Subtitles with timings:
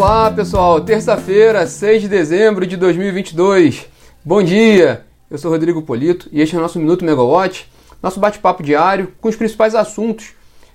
[0.00, 3.86] Olá pessoal, terça-feira, 6 de dezembro de 2022.
[4.24, 7.70] Bom dia, eu sou Rodrigo Polito e este é o nosso Minuto Megawatt,
[8.02, 10.32] nosso bate-papo diário com os principais assuntos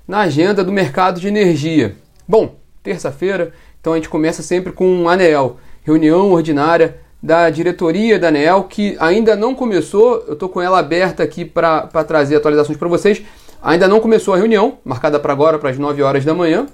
[0.07, 1.95] na agenda do mercado de energia.
[2.27, 2.53] Bom,
[2.83, 3.51] terça-feira,
[3.81, 8.95] então a gente começa sempre com um ANEEL, reunião ordinária da diretoria da ANEEL, que
[8.99, 13.23] ainda não começou, eu estou com ela aberta aqui para trazer atualizações para vocês.
[13.59, 16.67] Ainda não começou a reunião, marcada para agora, para as 9 horas da manhã.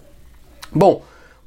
[0.73, 1.01] Bom,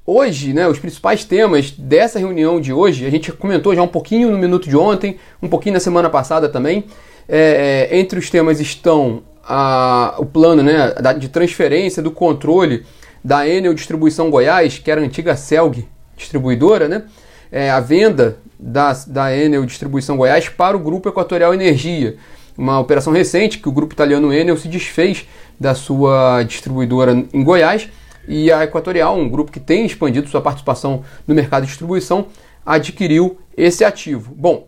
[0.07, 4.31] Hoje, né, os principais temas dessa reunião de hoje, a gente comentou já um pouquinho
[4.31, 6.85] no minuto de ontem, um pouquinho na semana passada também.
[7.27, 12.85] É, é entre os temas estão a, o plano né, de transferência do controle
[13.25, 17.05] da Enel Distribuição Goiás, que era a antiga Celg distribuidora, né,
[17.51, 22.17] é, a venda da, da Enel Distribuição Goiás para o Grupo Equatorial Energia.
[22.59, 25.27] Uma operação recente que o grupo italiano Enel se desfez
[25.59, 27.89] da sua distribuidora em Goiás
[28.27, 32.27] e a Equatorial, um grupo que tem expandido sua participação no mercado de distribuição,
[32.65, 34.33] adquiriu esse ativo.
[34.35, 34.67] Bom,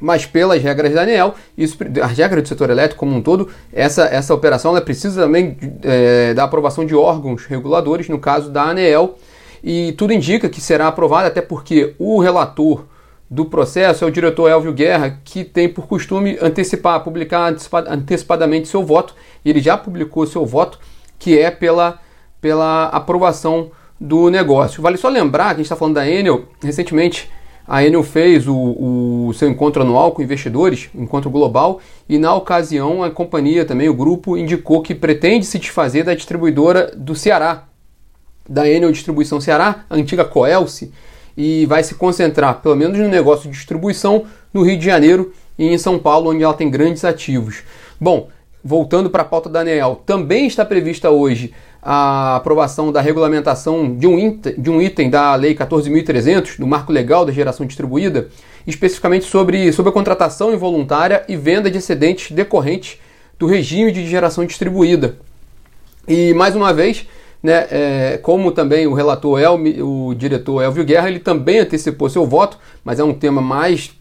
[0.00, 1.34] mas pelas regras da ANEEL,
[2.02, 6.34] as regras do setor elétrico como um todo, essa, essa operação ela precisa também é,
[6.34, 9.16] da aprovação de órgãos reguladores, no caso da ANEEL,
[9.64, 12.84] e tudo indica que será aprovada, até porque o relator
[13.28, 17.52] do processo é o diretor Elvio Guerra, que tem por costume antecipar, publicar
[17.88, 20.78] antecipadamente seu voto, e ele já publicou seu voto,
[21.18, 21.98] que é pela
[22.40, 23.70] pela aprovação
[24.00, 24.82] do negócio.
[24.82, 27.30] Vale só lembrar que a gente está falando da Enel, recentemente
[27.66, 33.02] a Enel fez o, o, seu encontro anual com investidores, encontro global, e na ocasião
[33.02, 37.64] a companhia também, o grupo, indicou que pretende se desfazer da distribuidora do Ceará,
[38.48, 40.92] da Enel Distribuição Ceará, a antiga Coelce,
[41.36, 45.66] e vai se concentrar, pelo menos no negócio de distribuição, no Rio de Janeiro e
[45.66, 47.64] em São Paulo, onde ela tem grandes ativos.
[48.00, 48.28] Bom,
[48.62, 51.52] voltando para a pauta da ANEEL, também está prevista hoje
[51.88, 56.92] a aprovação da regulamentação de um, item, de um item da Lei 14.300, do Marco
[56.92, 58.26] Legal da Geração Distribuída,
[58.66, 62.98] especificamente sobre, sobre a contratação involuntária e venda de excedentes decorrentes
[63.38, 65.14] do regime de geração distribuída.
[66.08, 67.06] E, mais uma vez,
[67.40, 72.26] né, é, como também o relator, El, o diretor Elvio Guerra, ele também antecipou seu
[72.26, 73.92] voto, mas é um tema mais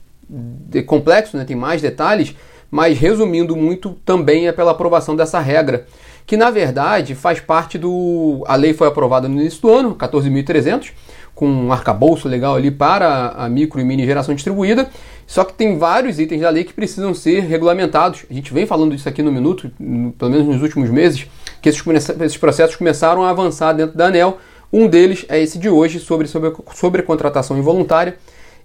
[0.88, 2.34] complexo, né, tem mais detalhes,
[2.70, 5.86] mas resumindo muito, também é pela aprovação dessa regra
[6.26, 8.44] que na verdade faz parte do.
[8.48, 10.92] A lei foi aprovada no início do ano, 14.300,
[11.34, 14.90] com um arcabouço legal ali para a micro e mini geração distribuída.
[15.28, 18.26] Só que tem vários itens da lei que precisam ser regulamentados.
[18.30, 19.72] A gente vem falando disso aqui no minuto,
[20.18, 21.28] pelo menos nos últimos meses,
[21.62, 24.38] que esses, esses processos começaram a avançar dentro da ANEL.
[24.72, 28.18] Um deles é esse de hoje, sobre, sobre, sobre contratação involuntária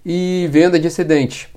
[0.05, 1.47] e venda de excedentes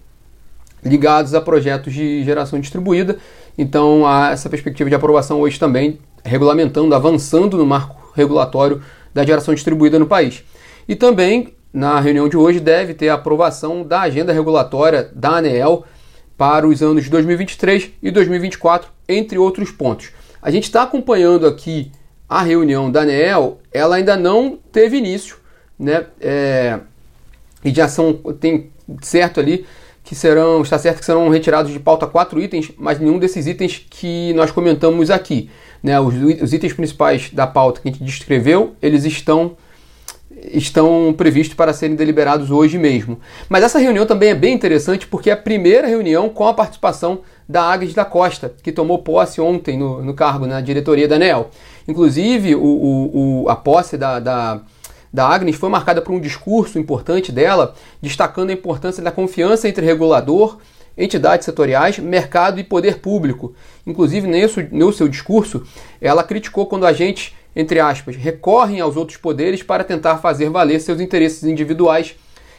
[0.85, 3.17] ligados a projetos de geração distribuída.
[3.57, 9.55] Então, há essa perspectiva de aprovação hoje também, regulamentando, avançando no marco regulatório da geração
[9.55, 10.45] distribuída no país.
[10.89, 15.85] E também, na reunião de hoje, deve ter a aprovação da agenda regulatória da ANEEL
[16.37, 20.11] para os anos de 2023 e 2024, entre outros pontos.
[20.43, 21.91] A gente está acompanhando aqui
[22.29, 25.37] a reunião da ANEEL, ela ainda não teve início,
[25.79, 26.07] né?
[26.21, 26.81] É,
[27.65, 29.65] e já são, tem certo ali
[30.05, 33.85] que serão, está certo que serão retirados de pauta quatro itens, mas nenhum desses itens
[33.89, 35.51] que nós comentamos aqui.
[35.83, 35.99] Né?
[35.99, 39.57] Os, os itens principais da pauta que a gente descreveu, eles estão
[40.53, 43.19] estão previstos para serem deliberados hoje mesmo.
[43.49, 47.21] Mas essa reunião também é bem interessante porque é a primeira reunião com a participação
[47.49, 51.49] da Agnes da Costa, que tomou posse ontem no, no cargo na diretoria da ANEL.
[51.87, 54.61] Inclusive, o, o, o a posse da, da
[55.15, 59.87] da Agnes foi marcada por um discurso importante dela, destacando a importância da confiança entre
[59.87, 60.59] regulador,
[60.99, 63.55] entidades setoriais, mercado e poder público.
[63.87, 65.63] Inclusive, nesse, no seu discurso,
[66.01, 70.99] ela criticou quando agentes, entre aspas, recorrem aos outros poderes para tentar fazer valer seus
[71.01, 72.17] interesses individuais.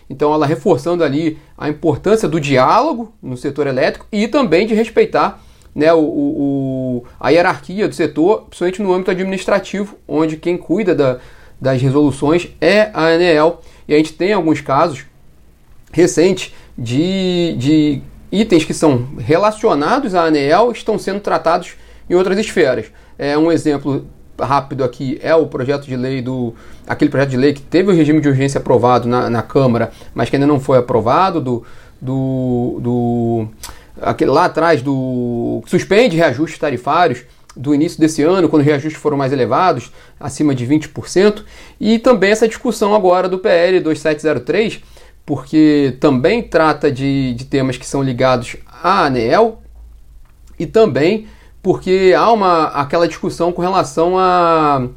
[0.09, 5.43] Então, ela reforçando ali a importância do diálogo no setor elétrico e também de respeitar
[5.75, 11.19] né, o, o, a hierarquia do setor, principalmente no âmbito administrativo, onde quem cuida da,
[11.59, 13.61] das resoluções é a ANEEL.
[13.87, 15.05] E a gente tem alguns casos
[15.91, 21.75] recentes de, de itens que são relacionados à ANEEL estão sendo tratados
[22.09, 22.87] em outras esferas.
[23.17, 24.05] É um exemplo
[24.39, 26.53] rápido aqui é o projeto de lei do
[26.85, 30.29] aquele projeto de lei que teve o regime de urgência aprovado na, na Câmara, mas
[30.29, 31.63] que ainda não foi aprovado do
[32.01, 33.47] do, do
[34.01, 37.23] aquele lá atrás do suspende reajustes tarifários
[37.55, 41.43] do início desse ano, quando os reajustes foram mais elevados, acima de 20%,
[41.79, 44.81] e também essa discussão agora do PL 2703,
[45.25, 49.61] porque também trata de, de temas que são ligados à ANEEL
[50.59, 51.27] e também
[51.63, 54.87] porque há uma, aquela discussão com relação à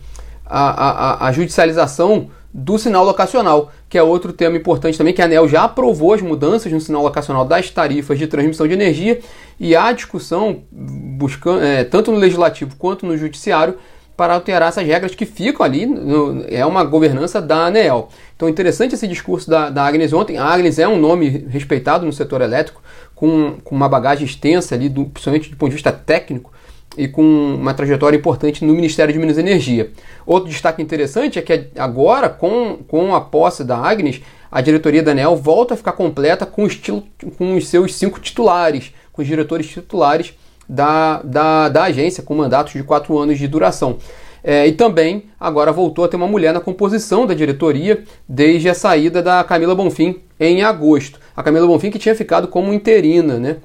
[0.45, 5.23] a, a, a, a, judicialização do sinal locacional, que é outro tema importante também, que
[5.23, 9.21] a ANEL já aprovou as mudanças no sinal locacional das tarifas de transmissão de energia
[9.59, 13.77] e há discussão buscando, é, tanto no legislativo quanto no judiciário
[14.19, 18.09] para alterar essas regras que ficam ali, no, é uma governança da ANEEL.
[18.35, 20.37] Então, interessante esse discurso da, da Agnes ontem.
[20.37, 22.83] A Agnes é um nome respeitado no setor elétrico,
[23.15, 26.53] com, com uma bagagem extensa ali, do, principalmente do ponto de vista técnico,
[26.99, 29.91] e com uma trajetória importante no Ministério de Minas e Energia.
[30.27, 35.13] Outro destaque interessante é que agora, com, com a posse da Agnes, a diretoria da
[35.13, 37.05] ANEL volta a ficar completa com, estilo,
[37.37, 40.35] com os seus cinco titulares, com os diretores titulares
[40.69, 43.99] da, da, da agência, com mandatos de quatro anos de duração.
[44.43, 48.75] É, e também agora voltou a ter uma mulher na composição da diretoria desde a
[48.75, 51.21] saída da Camila Bonfim em agosto.
[51.37, 53.57] A Camila Bonfim que tinha ficado como interina, né?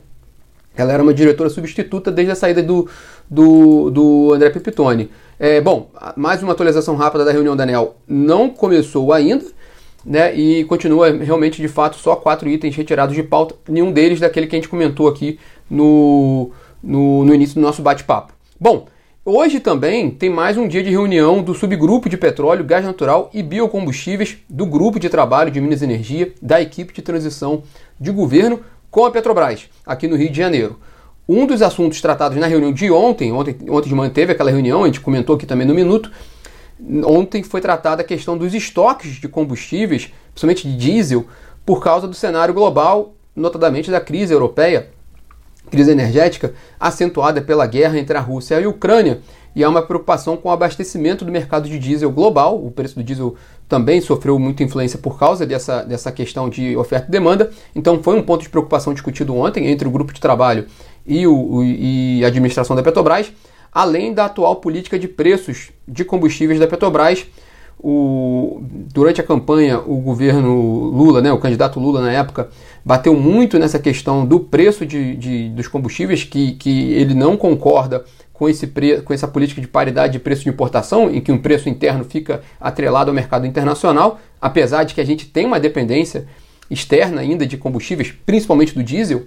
[0.75, 2.89] Ela era uma diretora substituta desde a saída do,
[3.29, 5.09] do, do André Pipitone.
[5.39, 9.45] É, bom, mais uma atualização rápida da reunião da ANEL não começou ainda,
[10.05, 10.33] né?
[10.35, 14.55] E continua realmente de fato só quatro itens retirados de pauta, nenhum deles daquele que
[14.55, 15.39] a gente comentou aqui
[15.69, 18.33] no, no, no início do nosso bate-papo.
[18.59, 18.85] Bom,
[19.25, 23.41] hoje também tem mais um dia de reunião do subgrupo de petróleo, gás natural e
[23.41, 27.63] biocombustíveis do grupo de trabalho de Minas Energia da equipe de transição
[27.99, 28.59] de governo
[28.91, 30.79] com a Petrobras, aqui no Rio de Janeiro.
[31.27, 34.83] Um dos assuntos tratados na reunião de ontem, ontem, ontem de manhã teve aquela reunião,
[34.83, 36.11] a gente comentou aqui também no minuto,
[37.05, 41.25] ontem foi tratada a questão dos estoques de combustíveis, principalmente de diesel,
[41.65, 44.89] por causa do cenário global, notadamente da crise europeia,
[45.71, 49.21] crise energética acentuada pela guerra entre a Rússia e a Ucrânia,
[49.55, 52.63] e há uma preocupação com o abastecimento do mercado de diesel global.
[52.63, 53.35] O preço do diesel
[53.69, 57.51] também sofreu muita influência por causa dessa, dessa questão de oferta e demanda.
[57.75, 60.65] Então foi um ponto de preocupação discutido ontem entre o grupo de trabalho
[61.05, 63.31] e, o, e a administração da Petrobras,
[63.71, 67.25] além da atual política de preços de combustíveis da Petrobras.
[67.85, 68.61] O,
[68.93, 72.47] durante a campanha, o governo Lula, né, o candidato Lula na época,
[72.85, 78.05] bateu muito nessa questão do preço de, de, dos combustíveis, que, que ele não concorda
[78.31, 81.37] com, esse pre, com essa política de paridade de preço de importação, em que um
[81.37, 86.25] preço interno fica atrelado ao mercado internacional, apesar de que a gente tem uma dependência
[86.69, 89.23] externa ainda de combustíveis, principalmente do diesel,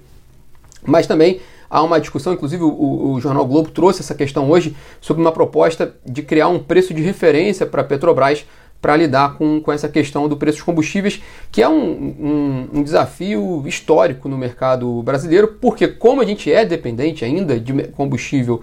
[0.85, 5.23] mas também há uma discussão, inclusive o, o, Jornal Globo trouxe essa questão hoje, sobre
[5.23, 8.45] uma proposta de criar um preço de referência para a Petrobras
[8.81, 12.83] para lidar com, com essa questão do preço dos combustíveis, que é um, um, um,
[12.83, 18.63] desafio histórico no mercado brasileiro, porque como a gente é dependente ainda de combustível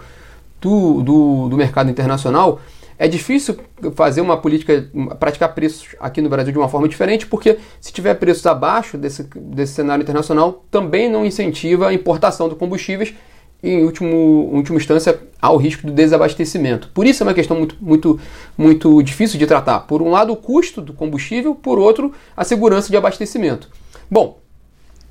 [0.61, 2.61] do, do, do mercado internacional,
[3.03, 3.57] é difícil
[3.95, 4.89] fazer uma política,
[5.19, 9.23] praticar preços aqui no Brasil de uma forma diferente, porque se tiver preços abaixo desse,
[9.35, 13.13] desse cenário internacional, também não incentiva a importação de combustíveis
[13.61, 16.91] e, em último, última instância, há o risco do desabastecimento.
[16.94, 18.17] Por isso é uma questão muito, muito,
[18.57, 19.81] muito difícil de tratar.
[19.81, 23.67] Por um lado, o custo do combustível, por outro, a segurança de abastecimento.
[24.09, 24.39] Bom,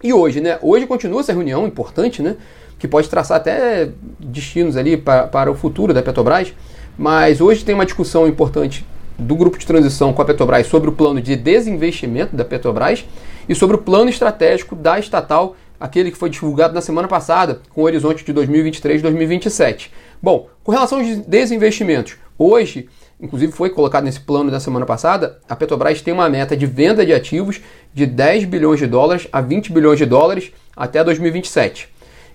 [0.03, 0.59] e hoje, né?
[0.63, 2.37] Hoje continua essa reunião importante, né?
[2.79, 6.55] Que pode traçar até destinos ali para, para o futuro da Petrobras.
[6.97, 8.87] Mas hoje tem uma discussão importante
[9.19, 13.05] do grupo de transição com a Petrobras sobre o plano de desinvestimento da Petrobras
[13.49, 17.81] e sobre o plano estratégico da estatal aquele que foi divulgado na semana passada, com
[17.81, 19.91] o horizonte de 2023-2027.
[20.23, 22.89] Bom, com relação aos desinvestimentos, hoje,
[23.21, 27.05] inclusive foi colocado nesse plano da semana passada, a Petrobras tem uma meta de venda
[27.05, 27.61] de ativos
[27.93, 31.89] de 10 bilhões de dólares a 20 bilhões de dólares até 2027.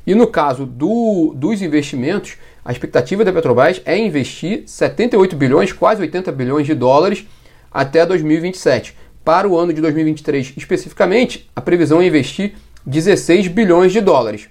[0.05, 2.35] E no caso do, dos investimentos,
[2.67, 7.25] a expectativa da Petrobras é investir 78 bilhões, quase 80 bilhões de dólares
[7.71, 8.93] até 2027.
[9.23, 12.55] Para o ano de 2023 especificamente, a previsão é investir
[12.85, 14.49] 16 bilhões de dólares.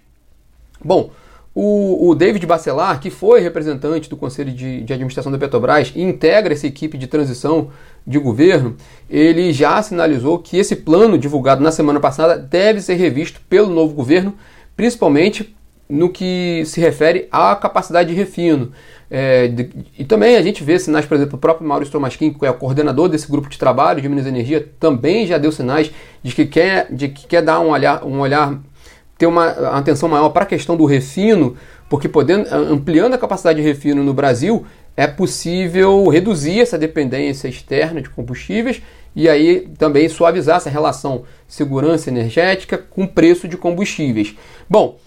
[0.83, 1.11] Bom,
[1.55, 6.01] o, o David Bacelar, que foi representante do Conselho de, de, Administração da Petrobras e
[6.01, 7.71] integra essa equipe de transição
[8.07, 8.79] de governo,
[9.11, 13.93] ele já sinalizou que esse plano divulgado na semana passada deve ser revisto pelo novo
[13.93, 14.35] governo,
[14.75, 15.55] principalmente
[15.89, 18.73] no que se refere à capacidade de refino.
[19.09, 22.45] É, de, e também a gente vê sinais, por exemplo, o próprio Maurício Tomasquim, que
[22.45, 25.91] é o coordenador desse grupo de trabalho de Minas Energia, também já deu sinais
[26.23, 28.59] de que quer, de que quer dar um olhar, um olhar
[29.17, 31.57] ter uma atenção maior para a questão do refino,
[31.89, 34.67] porque podendo, ampliando a capacidade de refino no Brasil,
[34.97, 38.83] é possível reduzir essa dependência externa de combustíveis
[39.15, 44.35] e aí também suavizar essa relação segurança energética com preço de combustíveis.
[44.69, 44.99] Bom,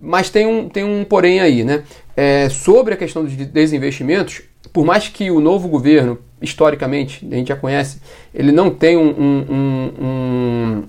[0.00, 1.82] mas tem um, tem um porém aí, né?
[2.16, 7.48] É, sobre a questão dos desinvestimentos, por mais que o novo governo, historicamente, a gente
[7.48, 8.00] já conhece,
[8.34, 10.84] ele não tem um, um,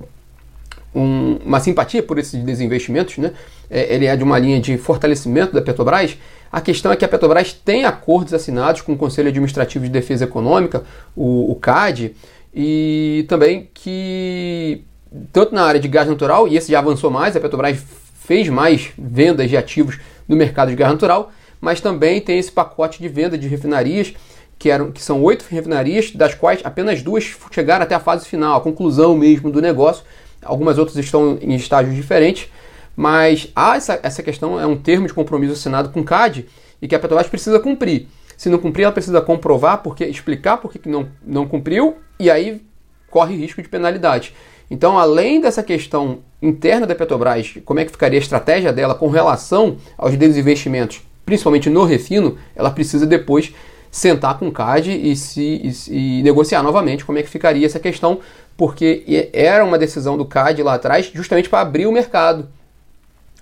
[0.93, 3.31] um, uma simpatia por esses desinvestimentos, né?
[3.69, 6.17] É, ele é de uma linha de fortalecimento da Petrobras.
[6.51, 10.25] A questão é que a Petrobras tem acordos assinados com o Conselho Administrativo de Defesa
[10.25, 10.83] Econômica,
[11.15, 12.15] o, o CAD,
[12.53, 14.83] e também que
[15.31, 17.77] tanto na área de gás natural, e esse já avançou mais, a Petrobras
[18.27, 21.31] fez mais vendas de ativos no mercado de gás natural,
[21.61, 24.13] mas também tem esse pacote de venda de refinarias,
[24.59, 28.57] que, eram, que são oito refinarias, das quais apenas duas chegaram até a fase final,
[28.57, 30.03] a conclusão mesmo do negócio.
[30.43, 32.49] Algumas outras estão em estágios diferentes,
[32.97, 36.49] mas há essa, essa questão, é um termo de compromisso assinado com o CAD
[36.81, 38.07] e que a Petrobras precisa cumprir.
[38.35, 42.61] Se não cumprir, ela precisa comprovar, porque explicar por que não, não cumpriu, e aí
[43.09, 44.33] corre risco de penalidade.
[44.69, 49.09] Então, além dessa questão interna da Petrobras, como é que ficaria a estratégia dela com
[49.09, 53.53] relação aos desinvestimentos, principalmente no refino, ela precisa depois
[53.89, 55.41] sentar com o CAD e, se,
[55.89, 58.19] e, e negociar novamente como é que ficaria essa questão,
[58.55, 62.47] porque era uma decisão do CAD lá atrás justamente para abrir o mercado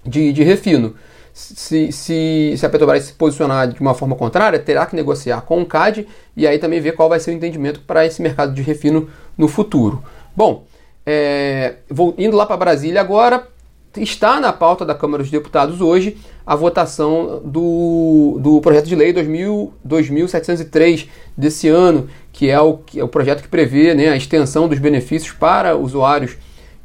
[0.06, 0.96] de, de refino.
[1.34, 5.62] Se, se, se, a Petrobras se posicionar de uma forma contrária, terá que negociar com
[5.62, 8.62] o CAD e aí também ver qual vai ser o entendimento para esse mercado de
[8.62, 10.02] refino no futuro.
[10.34, 10.64] Bom,
[11.06, 13.48] é, vou indo lá para Brasília agora.
[13.96, 19.14] Está na pauta da Câmara dos Deputados hoje a votação do, do projeto de lei
[19.14, 21.08] 2000, 2703
[21.38, 24.80] desse ano, que é o, que é o projeto que prevê né, a extensão dos
[24.80, 26.36] benefícios para usuários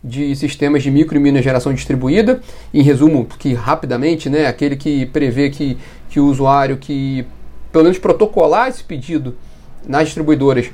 [0.02, 2.40] de sistemas de micro e mini geração distribuída.
[2.72, 5.76] Em resumo, que rapidamente, né, aquele que prevê que,
[6.08, 7.26] que o usuário que
[7.72, 9.36] pelo menos protocolar esse pedido
[9.86, 10.70] nas distribuidoras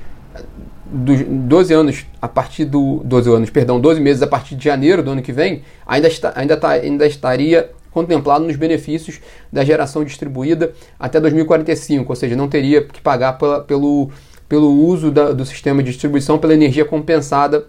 [0.91, 5.03] dos 12 anos a partir do 12 anos, perdão, 12 meses a partir de janeiro
[5.03, 10.05] do ano que vem, ainda, está, ainda, tá, ainda estaria contemplado nos benefícios da geração
[10.05, 14.11] distribuída até 2045, ou seja, não teria que pagar pela, pelo,
[14.49, 17.67] pelo uso da, do sistema de distribuição pela energia compensada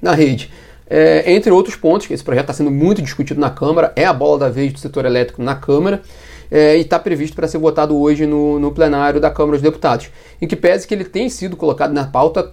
[0.00, 0.50] na rede.
[0.88, 4.12] É, entre outros pontos, que esse projeto está sendo muito discutido na Câmara, é a
[4.12, 6.02] bola da vez do setor elétrico na Câmara,
[6.54, 10.08] é, e está previsto para ser votado hoje no, no plenário da Câmara dos Deputados.
[10.40, 12.52] Em que pese que ele tem sido colocado na pauta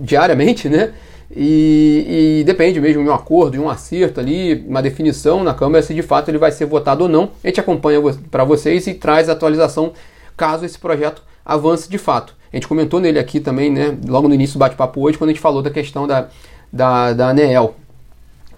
[0.00, 0.92] diariamente, né?
[1.30, 5.80] E, e, depende mesmo de um acordo, de um acerto ali, uma definição na Câmara
[5.80, 7.30] se de fato ele vai ser votado ou não.
[7.44, 8.00] A gente acompanha
[8.32, 9.92] para vocês e traz atualização
[10.36, 12.34] caso esse projeto avance de fato.
[12.52, 15.32] A gente comentou nele aqui também, né, logo no início do bate-papo hoje, quando a
[15.32, 16.26] gente falou da questão da,
[16.72, 17.76] da, da ANEEL,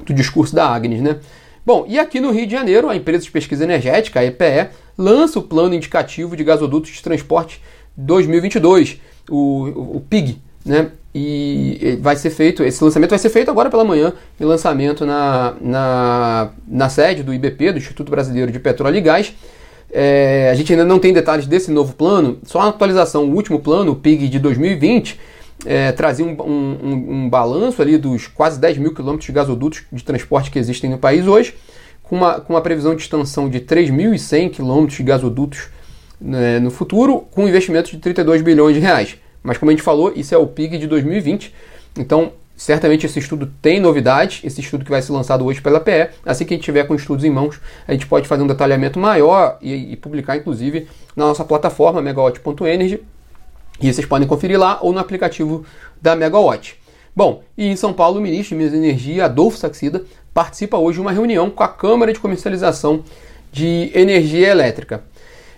[0.07, 1.19] do discurso da Agnes, né?
[1.65, 5.39] Bom, e aqui no Rio de Janeiro, a empresa de pesquisa energética, a EPE, lança
[5.39, 7.63] o Plano Indicativo de Gasodutos de Transporte
[7.97, 9.01] 2022,
[9.31, 10.91] o, o, o PIG, né?
[11.15, 15.55] E vai ser feito, esse lançamento vai ser feito agora pela manhã, em lançamento na,
[15.61, 19.33] na, na sede do IBP, do Instituto Brasileiro de Petróleo e Gás.
[19.93, 23.61] É, a gente ainda não tem detalhes desse novo plano, só a atualização, o último
[23.61, 25.21] plano, o PIG de 2020,
[25.65, 30.03] é, trazia um, um, um, balanço ali dos quase 10 mil quilômetros de gasodutos de
[30.03, 31.55] transporte que existem no país hoje,
[32.03, 35.69] com uma, com uma previsão de extensão de 3.100 quilômetros de gasodutos
[36.21, 39.17] né, no futuro, com um investimento de 32 bilhões de reais.
[39.43, 41.55] Mas como a gente falou, isso é o PIG de 2020,
[41.99, 46.11] então certamente esse estudo tem novidades, esse estudo que vai ser lançado hoje pela PE.
[46.25, 48.99] Assim que a gente tiver com estudos em mãos, a gente pode fazer um detalhamento
[48.99, 53.01] maior e, e publicar, inclusive, na nossa plataforma megawatt.energy
[53.83, 55.65] e vocês podem conferir lá ou no aplicativo
[56.01, 56.79] da Megawatt.
[57.15, 60.97] Bom, e em São Paulo, o ministro de Minas e Energia, Adolfo Saxida, participa hoje
[60.97, 63.05] de uma reunião com a Câmara de Comercialização
[63.53, 65.05] de Energia Elétrica.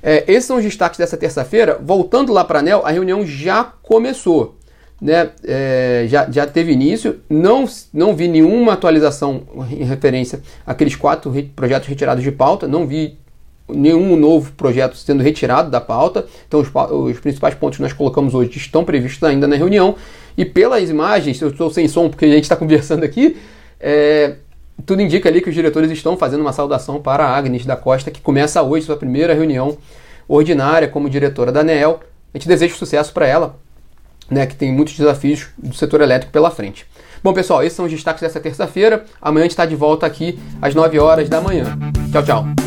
[0.03, 1.79] É, esses são os destaques dessa terça-feira.
[1.81, 4.57] Voltando lá para a ANEL, a reunião já começou.
[5.01, 5.31] Né?
[5.45, 11.89] É, já, já teve início, não, não vi nenhuma atualização em referência àqueles quatro projetos
[11.89, 13.19] retirados de pauta, não vi
[13.69, 16.27] nenhum novo projeto sendo retirado da pauta.
[16.47, 19.97] Então, os, os, principais pontos que nós colocamos hoje estão previstos ainda na reunião.
[20.37, 23.37] E pelas imagens, eu estou sem som porque a gente está conversando aqui,
[23.81, 24.37] é,
[24.85, 28.11] tudo indica ali que os diretores estão fazendo uma saudação para a Agnes da Costa,
[28.11, 29.79] que começa hoje sua primeira reunião
[30.29, 32.01] ordinária como diretora da ANEEL.
[32.33, 33.57] A gente deseja sucesso para ela,
[34.29, 36.87] né, que tem muitos desafios do setor elétrico pela frente.
[37.23, 39.05] Bom, pessoal, esses são os destaques dessa terça-feira.
[39.23, 41.79] Amanhã a gente está de volta aqui às 9 horas da manhã.
[42.13, 42.64] Tchau, tchau.